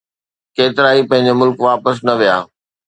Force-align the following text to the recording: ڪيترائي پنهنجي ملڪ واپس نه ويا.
ڪيترائي 0.55 1.01
پنهنجي 1.09 1.33
ملڪ 1.41 1.55
واپس 1.67 1.95
نه 2.07 2.13
ويا. 2.19 2.37